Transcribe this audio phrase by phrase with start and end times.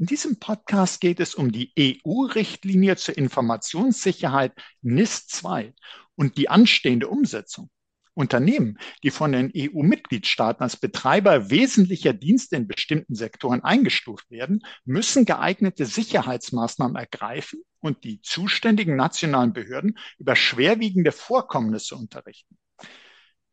[0.00, 5.74] In diesem Podcast geht es um die EU-Richtlinie zur Informationssicherheit NIS 2
[6.16, 7.68] und die anstehende Umsetzung.
[8.14, 15.26] Unternehmen, die von den EU-Mitgliedstaaten als Betreiber wesentlicher Dienste in bestimmten Sektoren eingestuft werden, müssen
[15.26, 22.56] geeignete Sicherheitsmaßnahmen ergreifen und die zuständigen nationalen Behörden über schwerwiegende Vorkommnisse unterrichten.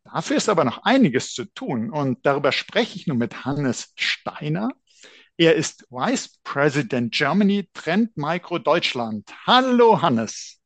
[0.06, 4.70] Dafür ist aber noch einiges zu tun und darüber spreche ich nun mit Hannes Steiner.
[5.40, 9.32] Er ist Vice President Germany Trend Micro Deutschland.
[9.46, 10.60] Hallo Hannes.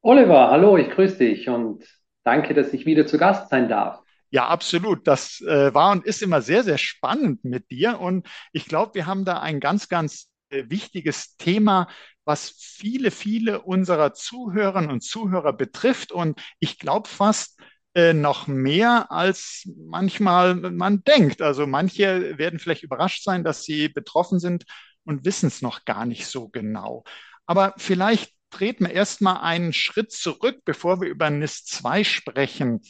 [0.00, 1.84] Oliver, hallo, ich grüße dich und
[2.24, 4.00] danke, dass ich wieder zu Gast sein darf.
[4.30, 5.06] Ja, absolut.
[5.06, 8.00] Das äh, war und ist immer sehr, sehr spannend mit dir.
[8.00, 11.86] Und ich glaube, wir haben da ein ganz, ganz äh, wichtiges Thema,
[12.24, 16.12] was viele, viele unserer Zuhörerinnen und Zuhörer betrifft.
[16.12, 17.60] Und ich glaube fast,
[17.96, 21.40] äh, noch mehr, als manchmal man denkt.
[21.40, 24.64] Also manche werden vielleicht überrascht sein, dass sie betroffen sind
[25.04, 27.04] und wissen es noch gar nicht so genau.
[27.46, 32.82] Aber vielleicht treten wir erstmal einen Schritt zurück, bevor wir über NIS 2 sprechen.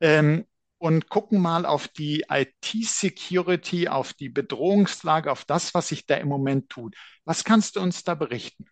[0.00, 0.46] Ähm,
[0.78, 6.28] und gucken mal auf die IT-Security, auf die Bedrohungslage, auf das, was sich da im
[6.28, 6.96] Moment tut.
[7.24, 8.64] Was kannst du uns da berichten?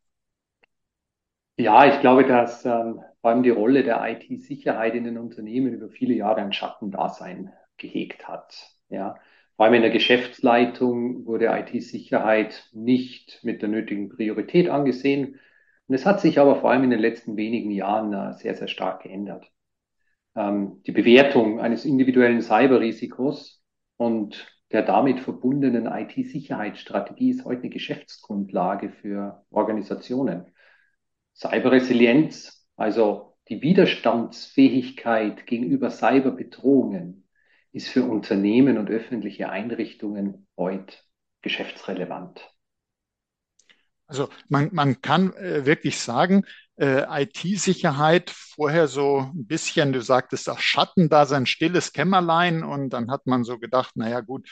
[1.59, 5.89] Ja, ich glaube, dass ähm, vor allem die Rolle der IT-Sicherheit in den Unternehmen über
[5.89, 8.55] viele Jahre ein Schattendasein gehegt hat.
[8.89, 9.17] Ja,
[9.57, 15.41] vor allem in der Geschäftsleitung wurde IT-Sicherheit nicht mit der nötigen Priorität angesehen.
[15.89, 18.69] Und es hat sich aber vor allem in den letzten wenigen Jahren äh, sehr, sehr
[18.69, 19.51] stark geändert.
[20.37, 23.63] Ähm, die Bewertung eines individuellen Cyberrisikos
[23.97, 30.47] und der damit verbundenen IT-Sicherheitsstrategie ist heute eine Geschäftsgrundlage für Organisationen.
[31.39, 37.29] Cyberresilienz, also die Widerstandsfähigkeit gegenüber Cyberbedrohungen,
[37.73, 40.97] ist für Unternehmen und öffentliche Einrichtungen heute
[41.43, 42.41] geschäftsrelevant.
[44.07, 46.45] Also man, man kann äh, wirklich sagen,
[46.77, 52.91] äh, IT-Sicherheit vorher so ein bisschen, du sagtest auch Schatten da, sein stilles Kämmerlein und
[52.91, 54.49] dann hat man so gedacht, naja gut,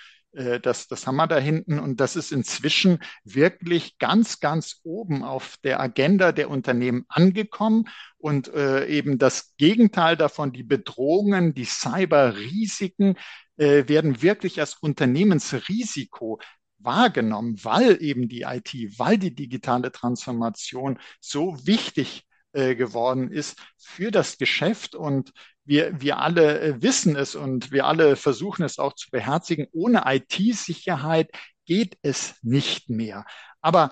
[0.61, 1.79] das, das haben wir da hinten.
[1.79, 7.85] Und das ist inzwischen wirklich ganz, ganz oben auf der Agenda der Unternehmen angekommen.
[8.19, 13.17] Und äh, eben das Gegenteil davon, die Bedrohungen, die Cyberrisiken
[13.57, 16.41] äh, werden wirklich als Unternehmensrisiko
[16.79, 24.11] wahrgenommen, weil eben die IT, weil die digitale Transformation so wichtig äh, geworden ist für
[24.11, 24.95] das Geschäft.
[24.95, 25.33] Und
[25.67, 29.67] wir, wir alle äh, wissen es und wir alle versuchen es auch zu beherzigen.
[29.73, 31.31] Ohne IT-Sicherheit
[31.67, 33.25] geht es nicht mehr.
[33.61, 33.91] Aber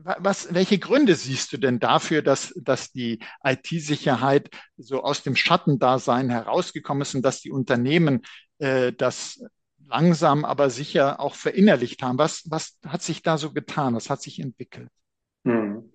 [0.00, 6.30] was, welche Gründe siehst du denn dafür, dass, dass die IT-Sicherheit so aus dem Schattendasein
[6.30, 8.22] herausgekommen ist und dass die Unternehmen
[8.58, 9.42] äh, das
[9.88, 12.18] langsam, aber sicher auch verinnerlicht haben?
[12.18, 13.94] Was, was hat sich da so getan?
[13.94, 14.88] Was hat sich entwickelt?
[15.44, 15.90] Hm.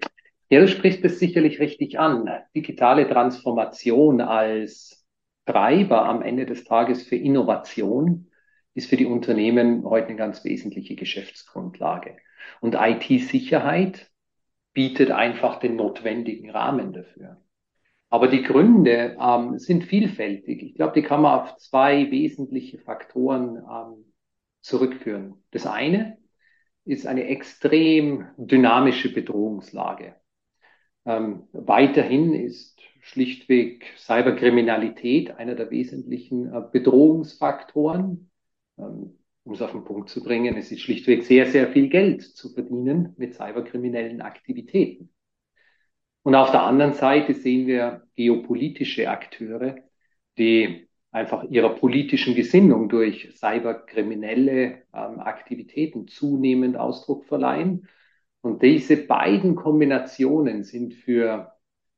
[0.50, 2.30] Ja, du sprichst es sicherlich richtig an.
[2.56, 5.03] Digitale Transformation als
[5.46, 8.30] Treiber am Ende des Tages für Innovation
[8.74, 12.18] ist für die Unternehmen heute eine ganz wesentliche Geschäftsgrundlage.
[12.60, 14.12] Und IT-Sicherheit
[14.74, 17.42] bietet einfach den notwendigen Rahmen dafür.
[18.10, 20.62] Aber die Gründe ähm, sind vielfältig.
[20.62, 24.14] Ich glaube, die kann man auf zwei wesentliche Faktoren ähm,
[24.62, 25.44] zurückführen.
[25.52, 26.18] Das eine
[26.86, 30.16] ist eine extrem dynamische Bedrohungslage.
[31.06, 38.30] Ähm, weiterhin ist schlichtweg Cyberkriminalität einer der wesentlichen äh, Bedrohungsfaktoren.
[38.78, 42.22] Ähm, um es auf den Punkt zu bringen, es ist schlichtweg sehr, sehr viel Geld
[42.22, 45.10] zu verdienen mit cyberkriminellen Aktivitäten.
[46.24, 49.76] Und auf der anderen Seite sehen wir geopolitische Akteure,
[50.38, 57.90] die einfach ihrer politischen Gesinnung durch cyberkriminelle ähm, Aktivitäten zunehmend Ausdruck verleihen.
[58.44, 61.54] Und diese beiden Kombinationen sind für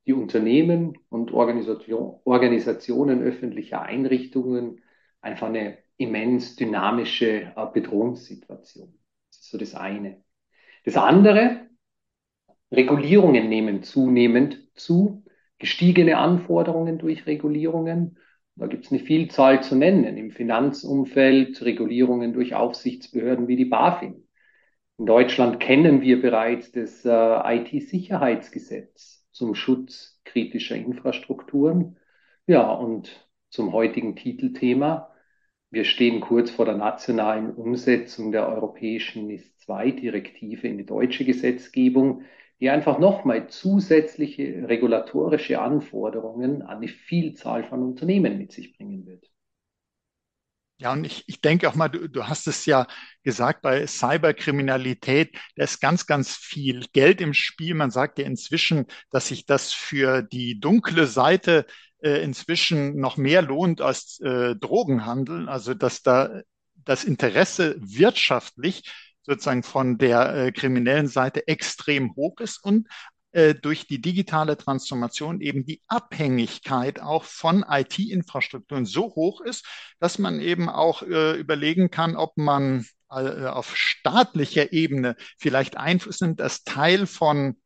[0.06, 4.84] die Unternehmen und Organisation, Organisationen öffentlicher Einrichtungen
[5.22, 8.94] einfach eine immens dynamische äh, Bedrohungssituation.
[9.32, 10.24] Das ist so das eine.
[10.84, 11.68] Das andere,
[12.72, 15.24] Regulierungen nehmen zunehmend zu,
[15.58, 18.20] gestiegene Anforderungen durch Regulierungen.
[18.56, 20.16] Da gibt es eine Vielzahl zu nennen.
[20.16, 24.25] Im Finanzumfeld Regulierungen durch Aufsichtsbehörden wie die BaFin.
[24.98, 31.98] In Deutschland kennen wir bereits das äh, IT-Sicherheitsgesetz zum Schutz kritischer Infrastrukturen.
[32.48, 35.12] Ja, und zum heutigen Titelthema.
[35.70, 42.22] Wir stehen kurz vor der nationalen Umsetzung der europäischen NIS-2-Direktive in die deutsche Gesetzgebung,
[42.62, 49.30] die einfach nochmal zusätzliche regulatorische Anforderungen an die Vielzahl von Unternehmen mit sich bringen wird.
[50.78, 52.86] Ja, und ich, ich denke auch mal, du, du hast es ja
[53.24, 57.76] gesagt, bei Cyberkriminalität, da ist ganz, ganz viel Geld im Spiel.
[57.76, 61.66] Man sagt ja inzwischen, dass sich das für die dunkle Seite
[62.02, 65.48] äh, inzwischen noch mehr lohnt als äh, Drogenhandel.
[65.48, 66.42] Also dass da
[66.76, 68.84] das Interesse wirtschaftlich
[69.22, 72.88] sozusagen von der äh, kriminellen Seite extrem hoch ist und
[73.54, 79.66] durch die digitale Transformation eben die Abhängigkeit auch von IT-Infrastrukturen so hoch ist,
[80.00, 86.22] dass man eben auch äh, überlegen kann, ob man äh, auf staatlicher Ebene vielleicht Einfluss
[86.22, 87.58] nimmt, als Teil von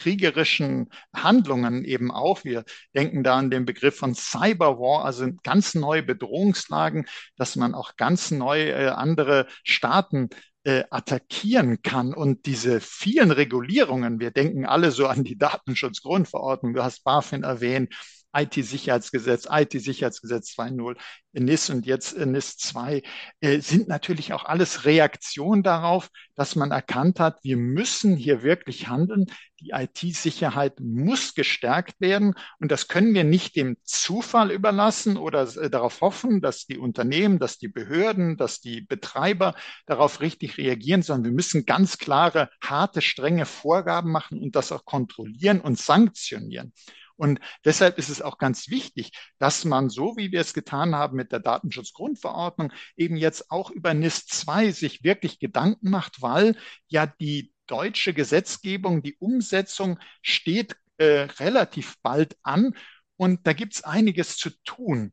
[0.00, 2.44] kriegerischen Handlungen eben auch.
[2.44, 2.64] Wir
[2.94, 7.06] denken da an den Begriff von Cyberwar, also ganz neue Bedrohungslagen,
[7.36, 10.30] dass man auch ganz neu äh, andere Staaten
[10.64, 12.12] äh, attackieren kann.
[12.14, 17.94] Und diese vielen Regulierungen, wir denken alle so an die Datenschutzgrundverordnung, du hast BaFin erwähnt,
[18.32, 20.96] IT-Sicherheitsgesetz, IT-Sicherheitsgesetz 2.0,
[21.32, 23.02] NIS und jetzt NIS 2,
[23.40, 28.88] äh, sind natürlich auch alles Reaktionen darauf, dass man erkannt hat, wir müssen hier wirklich
[28.88, 29.26] handeln.
[29.60, 35.68] Die IT-Sicherheit muss gestärkt werden und das können wir nicht dem Zufall überlassen oder äh,
[35.68, 39.54] darauf hoffen, dass die Unternehmen, dass die Behörden, dass die Betreiber
[39.86, 44.84] darauf richtig reagieren, sondern wir müssen ganz klare, harte, strenge Vorgaben machen und das auch
[44.84, 46.72] kontrollieren und sanktionieren.
[47.20, 51.16] Und deshalb ist es auch ganz wichtig, dass man, so wie wir es getan haben
[51.16, 56.56] mit der Datenschutzgrundverordnung, eben jetzt auch über NIS 2 sich wirklich Gedanken macht, weil
[56.88, 62.74] ja die deutsche Gesetzgebung, die Umsetzung steht äh, relativ bald an.
[63.18, 65.12] Und da gibt es einiges zu tun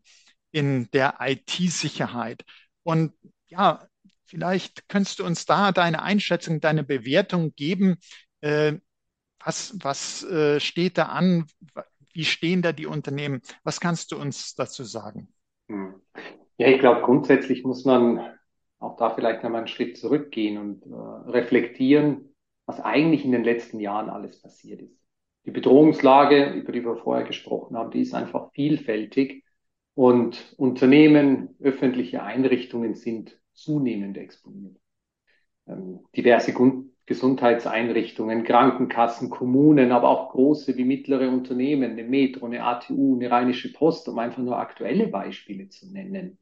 [0.51, 2.45] in der IT-Sicherheit.
[2.83, 3.11] Und
[3.47, 3.85] ja,
[4.23, 7.97] vielleicht könntest du uns da deine Einschätzung, deine Bewertung geben.
[8.39, 8.75] Äh,
[9.39, 11.47] was, was äh, steht da an?
[12.17, 13.41] Wie stehen da die Unternehmen?
[13.63, 15.27] Was kannst du uns dazu sagen?
[15.69, 16.01] Hm.
[16.57, 18.33] Ja, ich glaube, grundsätzlich muss man
[18.79, 22.33] auch da vielleicht einmal einen Schritt zurückgehen und äh, reflektieren,
[22.65, 24.99] was eigentlich in den letzten Jahren alles passiert ist.
[25.45, 29.43] Die Bedrohungslage, über die wir vorher gesprochen haben, die ist einfach vielfältig
[29.93, 34.75] und Unternehmen, öffentliche Einrichtungen sind zunehmend exponiert.
[35.67, 36.51] Ähm, diverse
[37.07, 43.71] Gesundheitseinrichtungen, Krankenkassen, Kommunen, aber auch große wie mittlere Unternehmen, eine Metro, eine ATU, eine Rheinische
[43.71, 46.37] Post, um einfach nur aktuelle Beispiele zu nennen,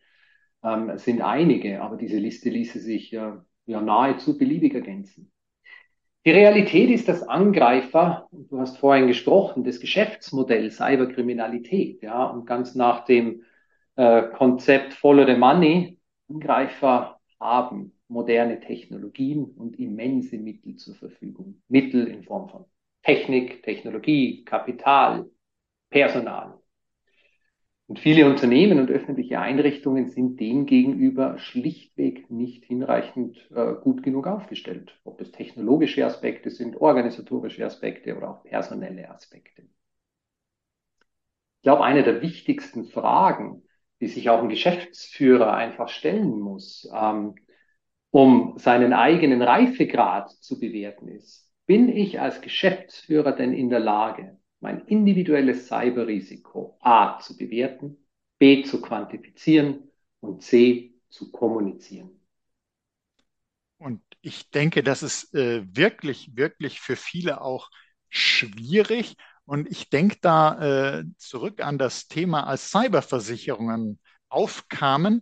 [0.64, 5.32] ähm, sind einige, aber diese Liste ließe sich ja, ja nahezu beliebig ergänzen.
[6.26, 12.74] Die Realität ist, dass Angreifer, du hast vorhin gesprochen, das Geschäftsmodell Cyberkriminalität, ja, und ganz
[12.74, 13.44] nach dem
[13.96, 21.62] äh, Konzept Follow the Money, Angreifer haben moderne Technologien und immense Mittel zur Verfügung.
[21.68, 22.66] Mittel in Form von
[23.04, 25.30] Technik, Technologie, Kapital,
[25.90, 26.60] Personal.
[27.88, 34.26] Und viele Unternehmen und öffentliche Einrichtungen sind dem gegenüber schlichtweg nicht hinreichend äh, gut genug
[34.26, 35.00] aufgestellt.
[35.04, 39.62] Ob es technologische Aspekte sind, organisatorische Aspekte oder auch personelle Aspekte.
[39.62, 43.62] Ich glaube, eine der wichtigsten Fragen,
[44.02, 47.36] die sich auch ein Geschäftsführer einfach stellen muss, ähm,
[48.16, 54.40] um seinen eigenen Reifegrad zu bewerten ist, bin ich als Geschäftsführer denn in der Lage,
[54.62, 57.98] mein individuelles Cyberrisiko A zu bewerten,
[58.40, 59.92] B zu quantifizieren
[60.22, 62.10] und C zu kommunizieren?
[63.80, 67.70] Und ich denke, das ist äh, wirklich, wirklich für viele auch
[68.08, 69.18] schwierig.
[69.44, 75.22] Und ich denke da äh, zurück an das Thema, als Cyberversicherungen aufkamen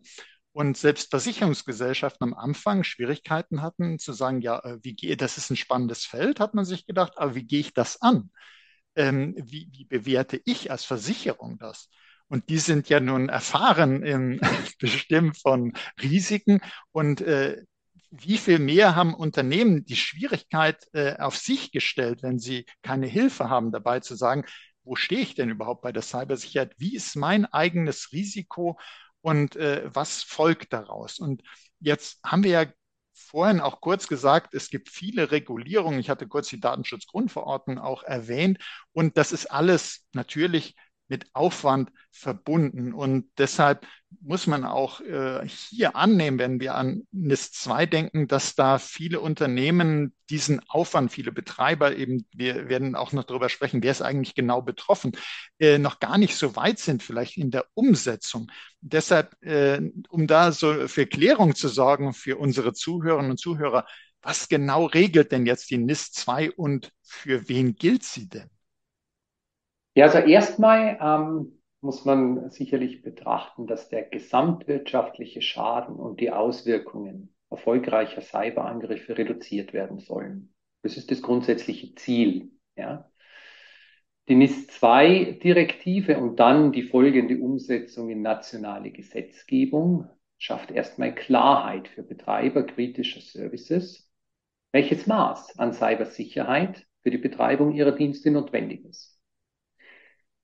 [0.54, 5.50] und selbst Versicherungsgesellschaften am Anfang Schwierigkeiten hatten zu sagen, ja, äh, wie gehe, das ist
[5.50, 8.30] ein spannendes Feld, hat man sich gedacht, aber wie gehe ich das an?
[8.96, 11.90] Ähm, wie, wie bewerte ich als Versicherung das?
[12.28, 14.40] Und die sind ja nun erfahren im
[14.80, 17.64] Bestimmen von Risiken und äh,
[18.12, 23.50] wie viel mehr haben Unternehmen die Schwierigkeit äh, auf sich gestellt, wenn sie keine Hilfe
[23.50, 24.46] haben, dabei zu sagen,
[24.84, 26.76] wo stehe ich denn überhaupt bei der Cybersicherheit?
[26.78, 28.78] Wie ist mein eigenes Risiko?
[29.24, 31.18] Und äh, was folgt daraus.
[31.20, 31.42] Und
[31.80, 32.66] jetzt haben wir ja
[33.14, 36.00] vorhin auch kurz gesagt, es gibt viele Regulierungen.
[36.00, 38.60] Ich hatte kurz die Datenschutzgrundverordnung auch erwähnt.
[38.92, 40.76] Und das ist alles natürlich
[41.14, 42.92] mit Aufwand verbunden.
[42.92, 43.86] Und deshalb
[44.20, 49.20] muss man auch äh, hier annehmen, wenn wir an NIS 2 denken, dass da viele
[49.20, 54.34] Unternehmen diesen Aufwand, viele Betreiber eben, wir werden auch noch darüber sprechen, wer ist eigentlich
[54.34, 55.12] genau betroffen,
[55.60, 58.52] äh, noch gar nicht so weit sind, vielleicht in der Umsetzung.
[58.82, 63.86] Deshalb, äh, um da so für Klärung zu sorgen für unsere Zuhörerinnen und Zuhörer,
[64.24, 68.50] was genau regelt denn jetzt die NIS 2 und für wen gilt sie denn?
[69.96, 77.36] Ja, also erstmal ähm, muss man sicherlich betrachten, dass der gesamtwirtschaftliche Schaden und die Auswirkungen
[77.50, 80.54] erfolgreicher Cyberangriffe reduziert werden sollen.
[80.82, 82.52] Das ist das grundsätzliche Ziel.
[82.76, 83.10] Ja.
[84.30, 92.64] Die NIS-2-Direktive und dann die folgende Umsetzung in nationale Gesetzgebung schafft erstmal Klarheit für Betreiber
[92.64, 94.10] kritischer Services,
[94.72, 99.13] welches Maß an Cybersicherheit für die Betreibung ihrer Dienste notwendig ist.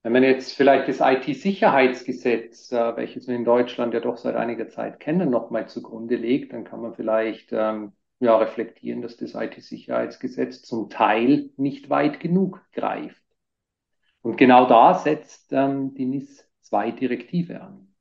[0.01, 4.69] Wenn man jetzt vielleicht das IT-Sicherheitsgesetz, äh, welches wir in Deutschland ja doch seit einiger
[4.69, 10.61] Zeit kennen, nochmal zugrunde legt, dann kann man vielleicht ähm, ja, reflektieren, dass das IT-Sicherheitsgesetz
[10.61, 13.21] zum Teil nicht weit genug greift.
[14.21, 17.93] Und genau da setzt ähm, die NIS-2-Direktive an.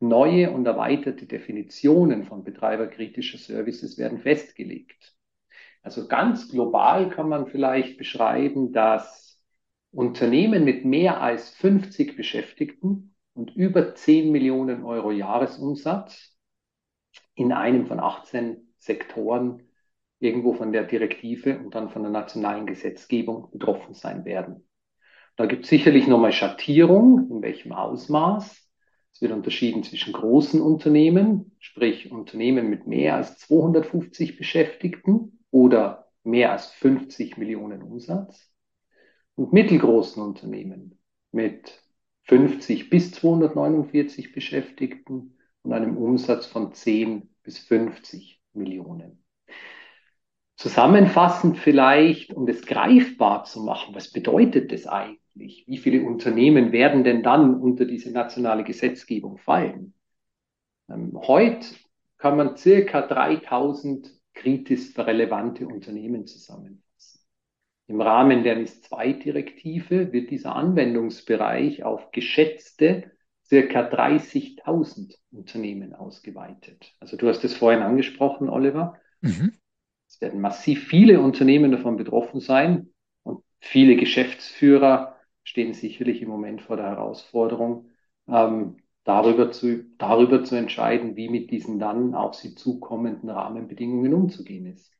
[0.00, 5.14] Neue und erweiterte Definitionen von betreiberkritischer Services werden festgelegt.
[5.82, 9.33] Also ganz global kann man vielleicht beschreiben, dass
[9.94, 16.36] Unternehmen mit mehr als 50 Beschäftigten und über 10 Millionen Euro Jahresumsatz
[17.34, 19.62] in einem von 18 Sektoren
[20.18, 24.68] irgendwo von der Direktive und dann von der nationalen Gesetzgebung betroffen sein werden.
[25.36, 28.68] Da gibt es sicherlich nochmal Schattierung, in welchem Ausmaß.
[29.12, 36.50] Es wird unterschieden zwischen großen Unternehmen, sprich Unternehmen mit mehr als 250 Beschäftigten oder mehr
[36.50, 38.53] als 50 Millionen Umsatz
[39.36, 40.98] und mittelgroßen Unternehmen
[41.32, 41.82] mit
[42.24, 49.24] 50 bis 249 Beschäftigten und einem Umsatz von 10 bis 50 Millionen.
[50.56, 55.64] Zusammenfassend vielleicht, um das greifbar zu machen, was bedeutet das eigentlich?
[55.66, 59.94] Wie viele Unternehmen werden denn dann unter diese nationale Gesetzgebung fallen?
[60.88, 61.66] Ähm, heute
[62.18, 66.82] kann man circa 3000 kritisch relevante Unternehmen zusammenfassen.
[67.86, 73.10] Im Rahmen der NIS-2-Direktive wird dieser Anwendungsbereich auf geschätzte
[73.46, 76.94] circa 30.000 Unternehmen ausgeweitet.
[76.98, 78.98] Also du hast es vorhin angesprochen, Oliver.
[79.20, 79.52] Mhm.
[80.08, 82.90] Es werden massiv viele Unternehmen davon betroffen sein
[83.22, 87.90] und viele Geschäftsführer stehen sicherlich im Moment vor der Herausforderung,
[88.28, 94.66] ähm, darüber, zu, darüber zu entscheiden, wie mit diesen dann auf sie zukommenden Rahmenbedingungen umzugehen
[94.66, 94.94] ist.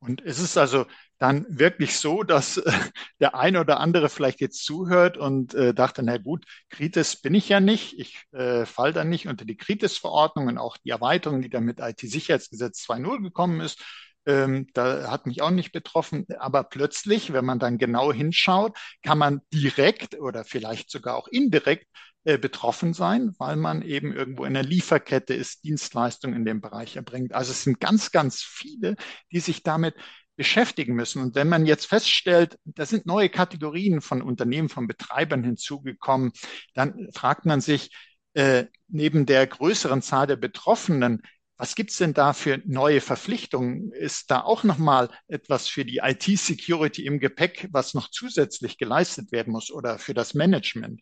[0.00, 0.84] Und es ist also
[1.24, 2.70] dann wirklich so, dass äh,
[3.18, 7.48] der eine oder andere vielleicht jetzt zuhört und äh, dachte, na gut, Kritis bin ich
[7.48, 11.48] ja nicht, ich äh, fall dann nicht unter die Kritis-Verordnung und auch die Erweiterung, die
[11.48, 13.82] dann mit IT-Sicherheitsgesetz 2.0 gekommen ist,
[14.26, 16.26] ähm, da hat mich auch nicht betroffen.
[16.38, 21.86] Aber plötzlich, wenn man dann genau hinschaut, kann man direkt oder vielleicht sogar auch indirekt
[22.24, 26.96] äh, betroffen sein, weil man eben irgendwo in der Lieferkette ist, Dienstleistungen in dem Bereich
[26.96, 27.34] erbringt.
[27.34, 28.96] Also es sind ganz, ganz viele,
[29.32, 29.94] die sich damit
[30.36, 31.22] beschäftigen müssen.
[31.22, 36.32] Und wenn man jetzt feststellt, da sind neue Kategorien von Unternehmen, von Betreibern hinzugekommen,
[36.74, 37.90] dann fragt man sich,
[38.34, 41.22] äh, neben der größeren Zahl der Betroffenen,
[41.56, 43.92] was gibt's denn da für neue Verpflichtungen?
[43.92, 49.52] Ist da auch nochmal etwas für die IT-Security im Gepäck, was noch zusätzlich geleistet werden
[49.52, 51.00] muss oder für das Management?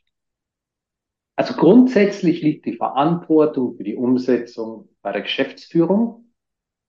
[1.36, 6.32] Also grundsätzlich liegt die Verantwortung für die Umsetzung bei der Geschäftsführung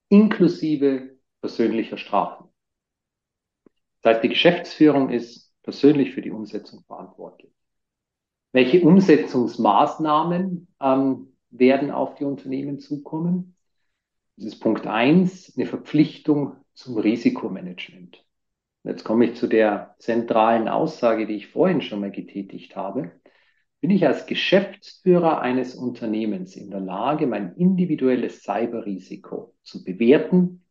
[0.10, 1.13] inklusive
[1.44, 2.48] persönlicher Strafen.
[4.02, 7.52] Das heißt, die Geschäftsführung ist persönlich für die Umsetzung verantwortlich.
[8.54, 13.58] Welche Umsetzungsmaßnahmen ähm, werden auf die Unternehmen zukommen?
[14.38, 18.26] Das ist Punkt eins, eine Verpflichtung zum Risikomanagement.
[18.86, 23.12] Jetzt komme ich zu der zentralen Aussage, die ich vorhin schon mal getätigt habe.
[23.82, 30.63] Bin ich als Geschäftsführer eines Unternehmens in der Lage, mein individuelles Cyberrisiko zu bewerten,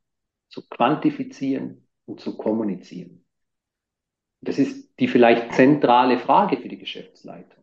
[0.53, 3.25] zu quantifizieren und zu kommunizieren?
[4.43, 7.63] Das ist die vielleicht zentrale Frage für die Geschäftsleitung.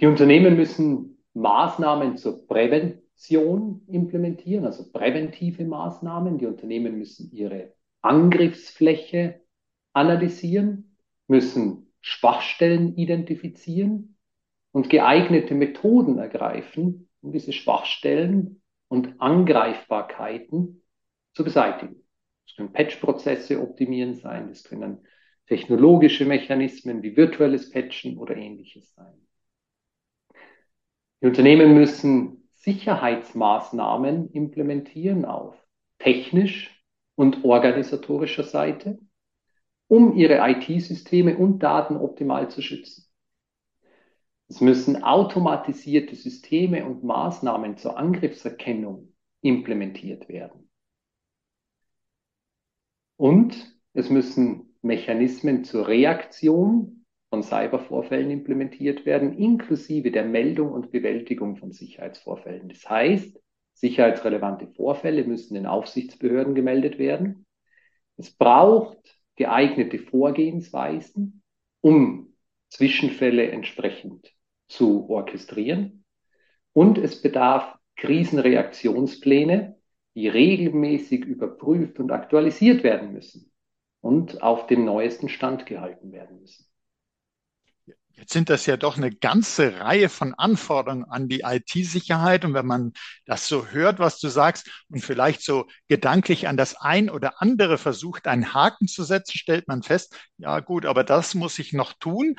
[0.00, 6.38] Die Unternehmen müssen Maßnahmen zur Prävention implementieren, also präventive Maßnahmen.
[6.38, 9.42] Die Unternehmen müssen ihre Angriffsfläche
[9.92, 10.96] analysieren,
[11.28, 14.16] müssen Schwachstellen identifizieren
[14.72, 18.59] und geeignete Methoden ergreifen, um diese Schwachstellen
[18.90, 20.82] und Angreifbarkeiten
[21.32, 22.04] zu beseitigen.
[22.44, 25.06] Das können Patch-Prozesse optimieren sein, das können
[25.46, 29.14] technologische Mechanismen wie virtuelles Patchen oder ähnliches sein.
[31.22, 35.54] Die Unternehmen müssen Sicherheitsmaßnahmen implementieren auf
[35.98, 38.98] technisch und organisatorischer Seite,
[39.86, 43.09] um ihre IT-Systeme und Daten optimal zu schützen.
[44.50, 50.68] Es müssen automatisierte Systeme und Maßnahmen zur Angriffserkennung implementiert werden.
[53.16, 61.54] Und es müssen Mechanismen zur Reaktion von Cybervorfällen implementiert werden, inklusive der Meldung und Bewältigung
[61.54, 62.70] von Sicherheitsvorfällen.
[62.70, 63.40] Das heißt,
[63.74, 67.46] sicherheitsrelevante Vorfälle müssen den Aufsichtsbehörden gemeldet werden.
[68.16, 71.40] Es braucht geeignete Vorgehensweisen,
[71.82, 72.34] um
[72.68, 74.34] Zwischenfälle entsprechend
[74.70, 76.04] zu orchestrieren.
[76.72, 79.76] Und es bedarf Krisenreaktionspläne,
[80.14, 83.52] die regelmäßig überprüft und aktualisiert werden müssen
[84.00, 86.64] und auf den neuesten Stand gehalten werden müssen.
[88.20, 92.44] Jetzt sind das ja doch eine ganze Reihe von Anforderungen an die IT-Sicherheit.
[92.44, 92.92] Und wenn man
[93.24, 97.78] das so hört, was du sagst, und vielleicht so gedanklich an das ein oder andere
[97.78, 101.94] versucht, einen Haken zu setzen, stellt man fest, ja gut, aber das muss ich noch
[101.94, 102.36] tun.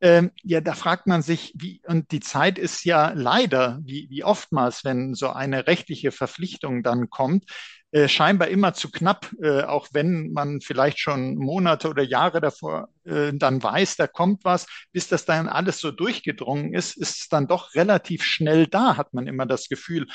[0.00, 4.24] Ähm, ja, da fragt man sich, wie, und die Zeit ist ja leider, wie, wie
[4.24, 7.44] oftmals, wenn so eine rechtliche Verpflichtung dann kommt,
[7.92, 12.88] äh, scheinbar immer zu knapp, äh, auch wenn man vielleicht schon Monate oder Jahre davor
[13.04, 17.28] äh, dann weiß, da kommt was, bis das dann alles so durchgedrungen ist, ist es
[17.28, 20.08] dann doch relativ schnell da, hat man immer das Gefühl.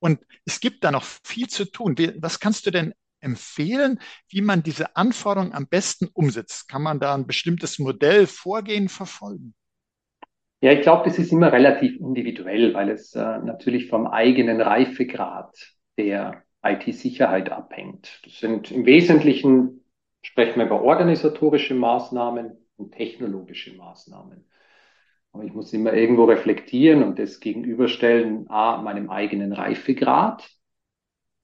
[0.00, 1.96] Und es gibt da noch viel zu tun.
[2.20, 6.68] Was kannst du denn empfehlen, wie man diese Anforderungen am besten umsetzt?
[6.68, 9.54] Kann man da ein bestimmtes Modell, Vorgehen verfolgen?
[10.60, 15.54] Ja, ich glaube, das ist immer relativ individuell, weil es äh, natürlich vom eigenen Reifegrad
[15.96, 18.20] der IT-Sicherheit abhängt.
[18.24, 19.84] Das sind im Wesentlichen,
[20.22, 24.44] sprechen wir über organisatorische Maßnahmen und technologische Maßnahmen.
[25.32, 30.48] Aber ich muss immer irgendwo reflektieren und das gegenüberstellen, a, meinem eigenen Reifegrad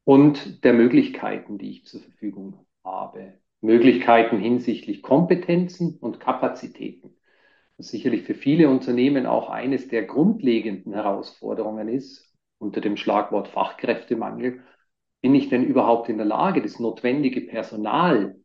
[0.04, 3.34] und der Möglichkeiten, die ich zur Verfügung habe.
[3.60, 7.16] Möglichkeiten hinsichtlich Kompetenzen und Kapazitäten.
[7.78, 14.62] Was sicherlich für viele Unternehmen auch eines der grundlegenden Herausforderungen ist, unter dem Schlagwort Fachkräftemangel,
[15.22, 18.36] bin ich denn überhaupt in der Lage, das notwendige Personal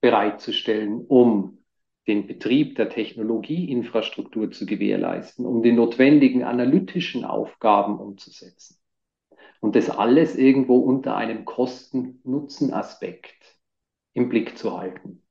[0.00, 1.58] bereitzustellen, um
[2.06, 8.77] den Betrieb der Technologieinfrastruktur zu gewährleisten, um die notwendigen analytischen Aufgaben umzusetzen.
[9.60, 13.58] Und das alles irgendwo unter einem Kosten-Nutzen-Aspekt
[14.12, 15.22] im Blick zu halten.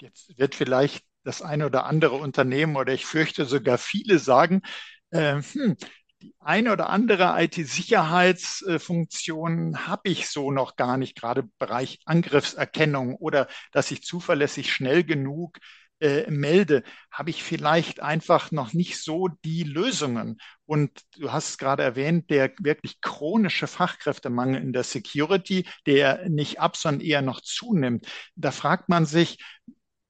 [0.00, 4.62] Jetzt wird vielleicht das eine oder andere Unternehmen oder ich fürchte sogar viele sagen,
[5.10, 5.76] äh, hm,
[6.22, 13.14] die eine oder andere IT-Sicherheitsfunktion habe ich so noch gar nicht, gerade im Bereich Angriffserkennung
[13.16, 15.58] oder dass ich zuverlässig schnell genug
[16.00, 20.38] äh, melde, habe ich vielleicht einfach noch nicht so die Lösungen.
[20.66, 26.60] Und du hast es gerade erwähnt, der wirklich chronische Fachkräftemangel in der Security, der nicht
[26.60, 28.06] ab, sondern eher noch zunimmt.
[28.36, 29.38] Da fragt man sich,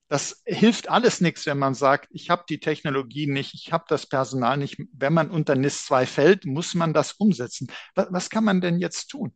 [0.09, 4.09] das hilft alles nichts, wenn man sagt, ich habe die Technologie nicht, ich habe das
[4.09, 4.77] Personal nicht.
[4.93, 7.69] Wenn man unter NIS 2 fällt, muss man das umsetzen.
[7.95, 9.33] Was, was kann man denn jetzt tun?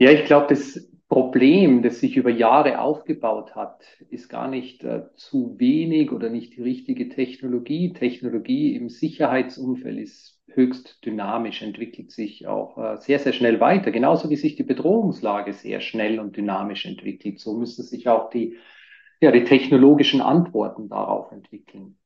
[0.00, 5.04] Ja, ich glaube, das Problem, das sich über Jahre aufgebaut hat, ist gar nicht äh,
[5.14, 7.92] zu wenig oder nicht die richtige Technologie.
[7.92, 13.90] Technologie im Sicherheitsumfeld ist höchst dynamisch, entwickelt sich auch äh, sehr, sehr schnell weiter.
[13.90, 18.56] Genauso wie sich die Bedrohungslage sehr schnell und dynamisch entwickelt, so müssen sich auch die
[19.20, 21.96] ja, die technologischen Antworten darauf entwickeln.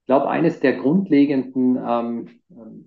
[0.00, 2.28] Ich glaube, eines der grundlegenden ähm,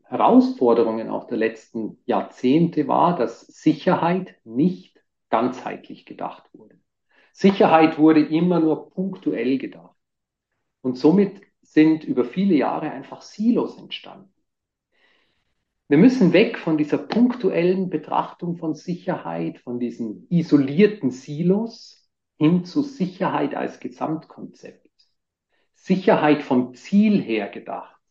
[0.05, 4.96] Herausforderungen auch der letzten Jahrzehnte war, dass Sicherheit nicht
[5.29, 6.79] ganzheitlich gedacht wurde.
[7.33, 9.95] Sicherheit wurde immer nur punktuell gedacht.
[10.81, 14.33] Und somit sind über viele Jahre einfach Silos entstanden.
[15.89, 22.81] Wir müssen weg von dieser punktuellen Betrachtung von Sicherheit, von diesen isolierten Silos hin zu
[22.81, 24.89] Sicherheit als Gesamtkonzept.
[25.75, 28.01] Sicherheit vom Ziel her gedacht.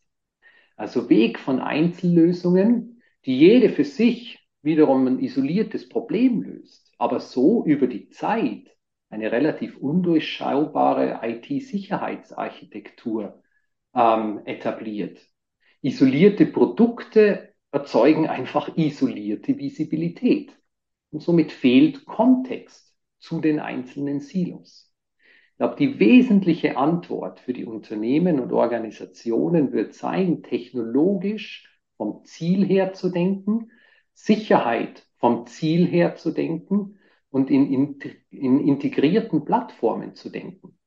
[0.75, 7.65] Also Weg von Einzellösungen, die jede für sich wiederum ein isoliertes Problem löst, aber so
[7.65, 8.75] über die Zeit
[9.09, 13.41] eine relativ undurchschaubare IT-Sicherheitsarchitektur
[13.95, 15.19] ähm, etabliert.
[15.81, 20.51] Isolierte Produkte erzeugen einfach isolierte Visibilität.
[21.11, 24.91] Und somit fehlt Kontext zu den einzelnen Silos.
[25.51, 32.65] Ich glaube, die wesentliche Antwort für die Unternehmen und Organisationen wird sein, technologisch vom Ziel
[32.65, 33.71] her zu denken,
[34.13, 36.97] Sicherheit vom Ziel her zu denken,
[37.29, 37.99] und in, in,
[38.29, 40.77] in integrierten Plattformen zu denken.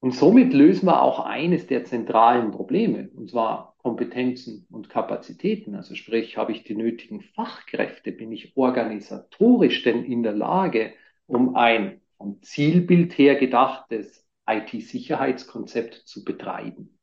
[0.00, 5.74] Und somit lösen wir auch eines der zentralen Probleme, und zwar Kompetenzen und Kapazitäten.
[5.74, 8.12] Also sprich, habe ich die nötigen Fachkräfte?
[8.12, 10.92] Bin ich organisatorisch denn in der Lage,
[11.26, 16.97] um ein vom Zielbild her gedachtes IT-Sicherheitskonzept zu betreiben?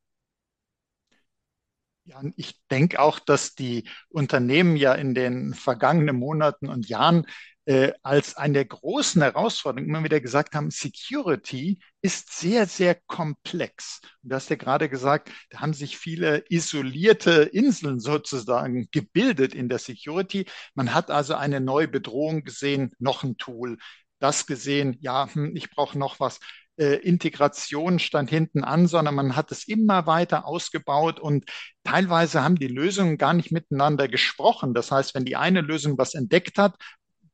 [2.06, 7.26] Ja, ich denke auch, dass die Unternehmen ja in den vergangenen Monaten und Jahren
[7.66, 14.02] äh, als eine der großen Herausforderungen immer wieder gesagt haben, Security ist sehr, sehr komplex.
[14.22, 19.68] Und du hast ja gerade gesagt, da haben sich viele isolierte Inseln sozusagen gebildet in
[19.68, 20.46] der Security.
[20.76, 23.78] Man hat also eine neue Bedrohung gesehen, noch ein Tool,
[24.20, 26.40] das gesehen, ja, hm, ich brauche noch was
[26.78, 31.46] äh, Integration stand hinten an, sondern man hat es immer weiter ausgebaut und
[31.84, 34.74] teilweise haben die Lösungen gar nicht miteinander gesprochen.
[34.74, 36.76] Das heißt, wenn die eine Lösung was entdeckt hat,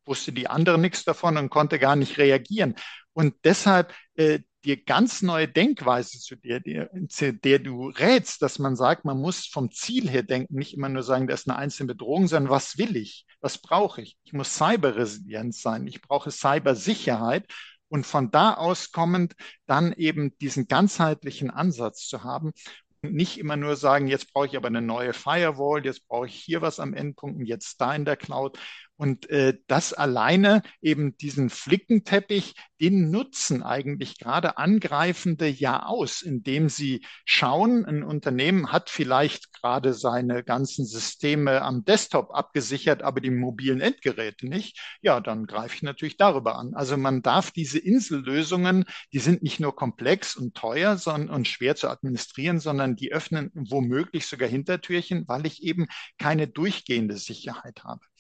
[0.06, 2.75] wusste die andere nichts davon und konnte gar nicht reagieren.
[3.13, 6.62] Und deshalb äh, die ganz neue Denkweise, zu der,
[7.10, 10.89] zu der du rätst, dass man sagt, man muss vom Ziel her denken, nicht immer
[10.89, 13.25] nur sagen, das ist eine einzelne Bedrohung, sondern was will ich?
[13.39, 14.17] Was brauche ich?
[14.23, 15.88] Ich muss cyberresilient sein.
[15.88, 17.51] Ich brauche Cybersicherheit
[17.91, 19.36] und von da aus kommend
[19.67, 22.54] dann eben diesen ganzheitlichen Ansatz zu haben
[23.01, 26.36] und nicht immer nur sagen, jetzt brauche ich aber eine neue Firewall, jetzt brauche ich
[26.36, 28.58] hier was am Endpunkt und jetzt da in der Cloud,
[29.02, 36.70] und äh, das alleine eben diesen Flickenteppich, den nutzen eigentlich gerade Angreifende ja aus, indem
[36.70, 43.32] sie schauen, ein Unternehmen hat vielleicht gerade seine ganzen Systeme am Desktop abgesichert, aber die
[43.32, 44.80] mobilen Endgeräte nicht.
[45.02, 46.76] Ja, dann greife ich natürlich darüber an.
[46.76, 51.76] Also man darf diese Insellösungen, die sind nicht nur komplex und teuer sondern, und schwer
[51.76, 55.88] zu administrieren, sondern die öffnen womöglich sogar Hintertürchen, weil ich eben
[56.20, 58.11] keine durchgehende Sicherheit habe.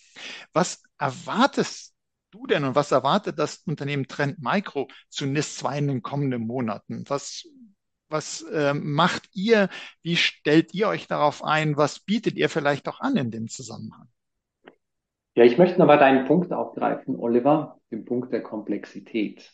[0.53, 1.95] Was erwartest
[2.31, 6.47] du denn und was erwartet das Unternehmen Trend Micro zu NIS 2 in den kommenden
[6.47, 7.03] Monaten?
[7.07, 7.45] Was,
[8.09, 9.69] was äh, macht ihr?
[10.01, 11.77] Wie stellt ihr euch darauf ein?
[11.77, 14.07] Was bietet ihr vielleicht auch an in dem Zusammenhang?
[15.35, 19.51] Ja, ich möchte nochmal deinen Punkt aufgreifen, Oliver, den Punkt der Komplexität.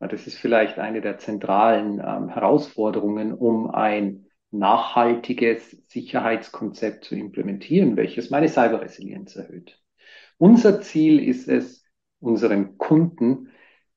[0.00, 8.30] Das ist vielleicht eine der zentralen ähm, Herausforderungen, um ein nachhaltiges Sicherheitskonzept zu implementieren, welches
[8.30, 9.81] meine Cyberresilienz erhöht.
[10.42, 11.84] Unser Ziel ist es,
[12.18, 13.50] unseren Kunden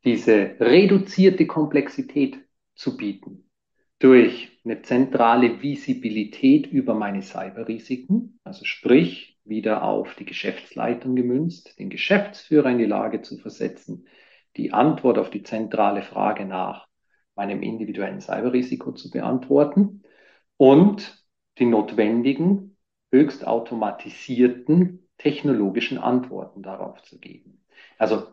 [0.03, 2.37] diese reduzierte Komplexität
[2.75, 3.49] zu bieten.
[3.97, 11.89] Durch eine zentrale Visibilität über meine Cyberrisiken, also sprich wieder auf die Geschäftsleitung gemünzt, den
[11.89, 14.05] Geschäftsführer in die Lage zu versetzen,
[14.55, 16.87] die Antwort auf die zentrale Frage nach
[17.33, 20.03] meinem individuellen Cyberrisiko zu beantworten
[20.57, 21.25] und
[21.57, 22.77] die notwendigen,
[23.11, 27.63] höchst automatisierten technologischen Antworten darauf zu geben.
[27.97, 28.23] Also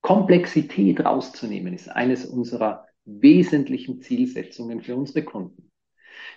[0.00, 5.70] Komplexität rauszunehmen ist eines unserer wesentlichen Zielsetzungen für unsere Kunden.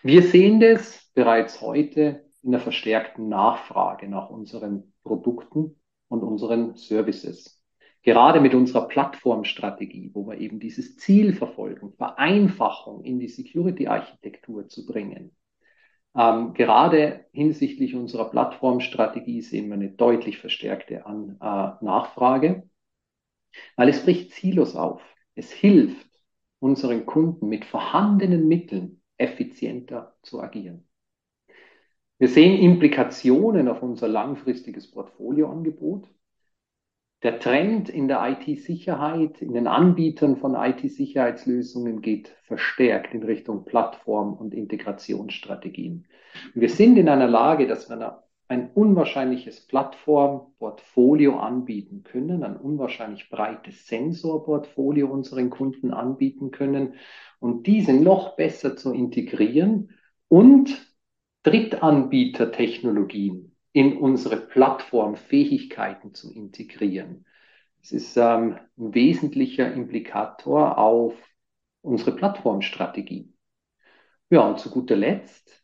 [0.04, 7.62] Wir sehen das bereits heute in der verstärkten Nachfrage nach unseren Produkten und unseren Services.
[8.04, 14.88] Gerade mit unserer Plattformstrategie, wo wir eben dieses Ziel verfolgen, Vereinfachung in die Security-Architektur zu
[14.88, 15.36] bringen,
[16.16, 22.70] ähm, gerade hinsichtlich unserer Plattformstrategie sehen wir eine deutlich verstärkte An äh, Nachfrage,
[23.76, 25.02] weil es bricht Silos auf.
[25.36, 26.10] Es hilft
[26.60, 30.88] unseren Kunden mit vorhandenen Mitteln effizienter zu agieren.
[32.18, 36.08] Wir sehen Implikationen auf unser langfristiges Portfolioangebot
[37.24, 44.34] der Trend in der IT-Sicherheit, in den Anbietern von IT-Sicherheitslösungen geht verstärkt in Richtung Plattform-
[44.34, 46.08] und Integrationsstrategien.
[46.56, 53.88] wir sind in einer Lage, dass wir ein unwahrscheinliches Plattformportfolio anbieten können, ein unwahrscheinlich breites
[53.88, 56.96] Sensorportfolio unseren Kunden anbieten können
[57.40, 59.92] und diese noch besser zu integrieren
[60.28, 60.92] und
[61.44, 67.26] Drittanbietertechnologien in unsere Plattformfähigkeiten zu integrieren.
[67.82, 71.14] Es ist ähm, ein wesentlicher Implikator auf
[71.82, 73.34] unsere Plattformstrategie.
[74.30, 75.64] Ja, und zu guter Letzt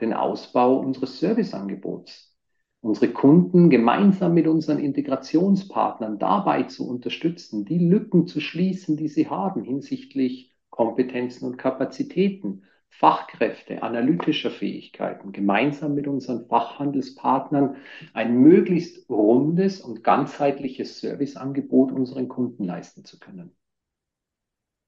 [0.00, 2.36] den Ausbau unseres Serviceangebots.
[2.80, 9.30] Unsere Kunden gemeinsam mit unseren Integrationspartnern dabei zu unterstützen, die Lücken zu schließen, die sie
[9.30, 12.64] haben hinsichtlich Kompetenzen und Kapazitäten
[12.98, 17.76] Fachkräfte, analytischer Fähigkeiten, gemeinsam mit unseren Fachhandelspartnern
[18.12, 23.56] ein möglichst rundes und ganzheitliches Serviceangebot unseren Kunden leisten zu können.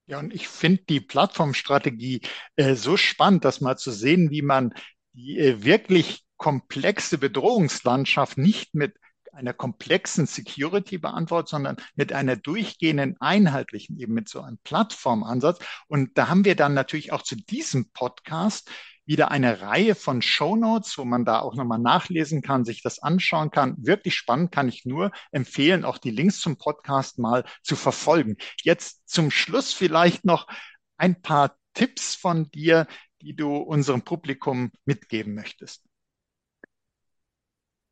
[0.07, 2.21] Ja, und ich finde die Plattformstrategie
[2.55, 4.73] äh, so spannend, das mal zu sehen, wie man
[5.13, 8.95] die äh, wirklich komplexe Bedrohungslandschaft nicht mit
[9.37, 15.59] einer komplexen Security beantwortet, sondern mit einer durchgehenden, einheitlichen, eben mit so einem Plattformansatz.
[15.89, 18.71] Und da haben wir dann natürlich auch zu diesem Podcast
[19.05, 22.99] wieder eine Reihe von Show Notes, wo man da auch nochmal nachlesen kann, sich das
[22.99, 23.77] anschauen kann.
[23.79, 28.37] Wirklich spannend, kann ich nur empfehlen, auch die Links zum Podcast mal zu verfolgen.
[28.63, 30.49] Jetzt zum Schluss vielleicht noch
[30.97, 32.87] ein paar Tipps von dir,
[33.21, 35.85] die du unserem Publikum mitgeben möchtest.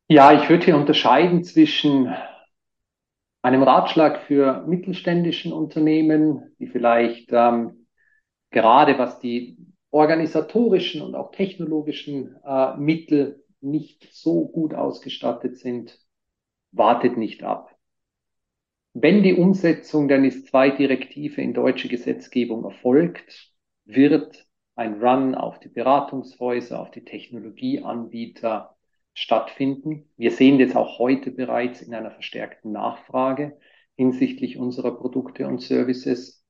[0.07, 2.13] Ja, ich würde hier unterscheiden zwischen
[3.41, 7.87] einem Ratschlag für mittelständischen Unternehmen, die vielleicht ähm,
[8.51, 9.57] gerade was die
[9.89, 15.99] organisatorischen und auch technologischen äh, Mittel nicht so gut ausgestattet sind,
[16.71, 17.75] wartet nicht ab.
[18.93, 23.53] Wenn die Umsetzung der NIS-2-Direktive in deutsche Gesetzgebung erfolgt,
[23.85, 28.74] wird ein Run auf die Beratungshäuser, auf die Technologieanbieter
[29.15, 30.07] stattfinden.
[30.17, 33.57] Wir sehen das auch heute bereits in einer verstärkten Nachfrage
[33.95, 36.45] hinsichtlich unserer Produkte und Services.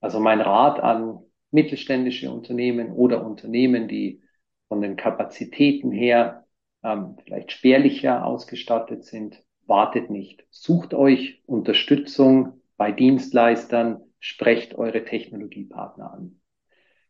[0.00, 1.18] Also mein Rat an
[1.50, 4.22] mittelständische Unternehmen oder Unternehmen, die
[4.68, 6.46] von den Kapazitäten her
[6.84, 10.46] ähm, vielleicht spärlicher ausgestattet sind, wartet nicht.
[10.50, 16.40] Sucht euch Unterstützung bei Dienstleistern, sprecht eure Technologiepartner an.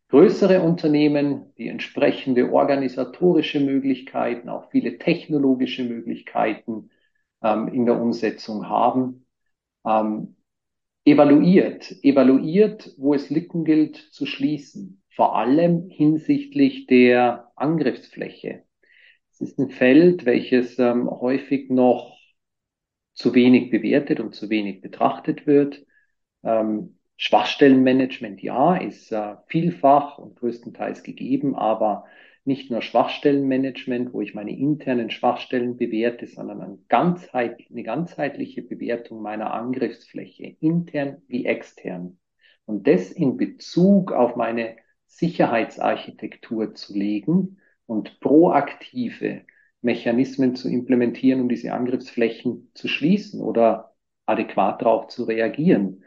[0.09, 6.89] Größere Unternehmen, die entsprechende organisatorische Möglichkeiten, auch viele technologische Möglichkeiten
[7.43, 9.27] ähm, in der Umsetzung haben,
[9.85, 10.35] ähm,
[11.05, 18.63] evaluiert, evaluiert, wo es Lücken gilt zu schließen, vor allem hinsichtlich der Angriffsfläche.
[19.31, 22.17] Es ist ein Feld, welches ähm, häufig noch
[23.13, 25.85] zu wenig bewertet und zu wenig betrachtet wird.
[26.43, 32.05] Ähm, Schwachstellenmanagement, ja, ist äh, vielfach und größtenteils gegeben, aber
[32.45, 39.21] nicht nur Schwachstellenmanagement, wo ich meine internen Schwachstellen bewerte, sondern eine, ganzheit, eine ganzheitliche Bewertung
[39.21, 42.17] meiner Angriffsfläche, intern wie extern.
[42.63, 44.77] Und das in Bezug auf meine
[45.07, 49.41] Sicherheitsarchitektur zu legen und proaktive
[49.81, 53.93] Mechanismen zu implementieren, um diese Angriffsflächen zu schließen oder
[54.25, 56.05] adäquat darauf zu reagieren.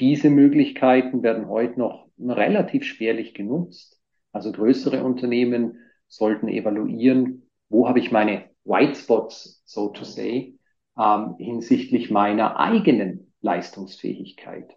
[0.00, 4.00] Diese Möglichkeiten werden heute noch relativ spärlich genutzt.
[4.32, 10.58] Also größere Unternehmen sollten evaluieren, wo habe ich meine White Spots, so to say,
[10.98, 14.76] ähm, hinsichtlich meiner eigenen Leistungsfähigkeit.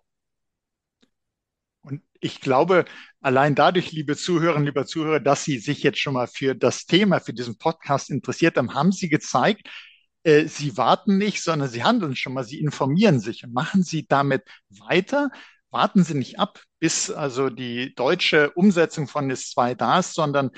[1.82, 2.86] Und ich glaube,
[3.22, 7.20] allein dadurch, liebe Zuhörerinnen, lieber Zuhörer, dass Sie sich jetzt schon mal für das Thema,
[7.20, 9.68] für diesen Podcast interessiert haben, haben Sie gezeigt,
[10.24, 14.08] äh, Sie warten nicht, sondern Sie handeln schon mal, Sie informieren sich und machen Sie
[14.08, 15.32] damit weiter.
[15.70, 20.52] Warten Sie nicht ab, bis also die deutsche Umsetzung von NIS 2 da ist, sondern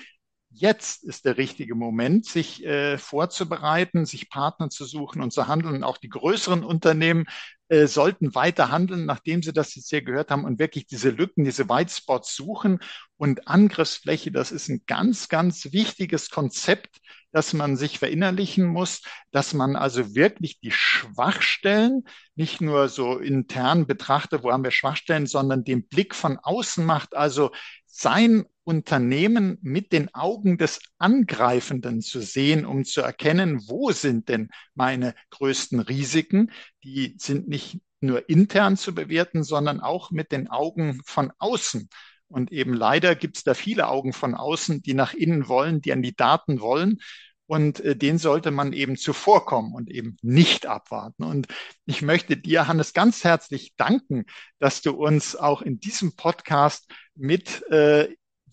[0.49, 5.83] jetzt ist der richtige Moment, sich äh, vorzubereiten, sich Partner zu suchen und zu handeln.
[5.83, 7.25] Auch die größeren Unternehmen
[7.73, 11.43] äh, sollten weiter handeln, nachdem sie das jetzt hier gehört haben und wirklich diese Lücken,
[11.43, 12.77] diese White Spots suchen.
[13.17, 16.99] Und Angriffsfläche, das ist ein ganz, ganz wichtiges Konzept,
[17.31, 22.03] das man sich verinnerlichen muss, dass man also wirklich die Schwachstellen
[22.35, 27.15] nicht nur so intern betrachtet, wo haben wir Schwachstellen, sondern den Blick von außen macht,
[27.15, 27.49] also
[27.95, 34.49] sein Unternehmen mit den Augen des Angreifenden zu sehen, um zu erkennen, wo sind denn
[34.73, 36.51] meine größten Risiken.
[36.83, 41.87] Die sind nicht nur intern zu bewerten, sondern auch mit den Augen von außen.
[42.27, 45.93] Und eben leider gibt es da viele Augen von außen, die nach innen wollen, die
[45.93, 46.97] an die Daten wollen.
[47.45, 51.23] Und äh, den sollte man eben zuvorkommen und eben nicht abwarten.
[51.23, 51.47] Und
[51.85, 54.25] ich möchte dir, Hannes, ganz herzlich danken,
[54.59, 58.07] dass du uns auch in diesem Podcast mit äh,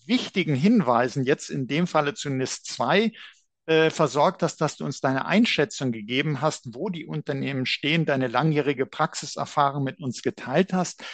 [0.07, 3.13] wichtigen Hinweisen, jetzt in dem Falle zu NIS 2,
[3.67, 8.27] äh, versorgt hast, dass du uns deine Einschätzung gegeben hast, wo die Unternehmen stehen, deine
[8.27, 11.05] langjährige Praxiserfahrung mit uns geteilt hast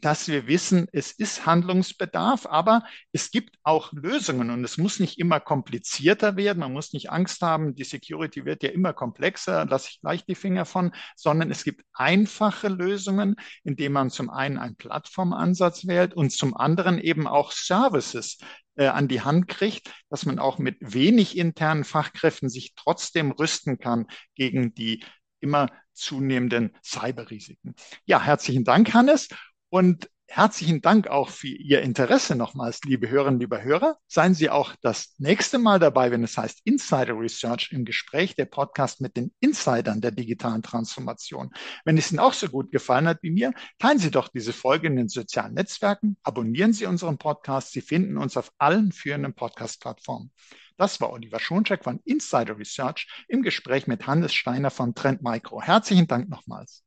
[0.00, 5.18] dass wir wissen, es ist Handlungsbedarf, aber es gibt auch Lösungen und es muss nicht
[5.18, 6.60] immer komplizierter werden.
[6.60, 10.34] Man muss nicht Angst haben, die Security wird ja immer komplexer, lasse ich gleich die
[10.34, 16.30] Finger von, sondern es gibt einfache Lösungen, indem man zum einen einen Plattformansatz wählt und
[16.30, 18.38] zum anderen eben auch Services
[18.76, 23.78] äh, an die Hand kriegt, dass man auch mit wenig internen Fachkräften sich trotzdem rüsten
[23.78, 25.04] kann gegen die
[25.40, 27.74] immer zunehmenden Cyberrisiken.
[28.06, 29.28] Ja, herzlichen Dank, Hannes.
[29.74, 33.98] Und herzlichen Dank auch für Ihr Interesse nochmals, liebe Hörerinnen, liebe Hörer.
[34.06, 38.44] Seien Sie auch das nächste Mal dabei, wenn es heißt Insider Research im Gespräch, der
[38.44, 41.50] Podcast mit den Insidern der digitalen Transformation.
[41.84, 44.86] Wenn es Ihnen auch so gut gefallen hat wie mir, teilen Sie doch diese Folge
[44.86, 47.72] in den sozialen Netzwerken, abonnieren Sie unseren Podcast.
[47.72, 50.30] Sie finden uns auf allen führenden Podcast-Plattformen.
[50.76, 55.60] Das war Oliver Schoncheck von Insider Research im Gespräch mit Hannes Steiner von Trend Micro.
[55.60, 56.84] Herzlichen Dank nochmals.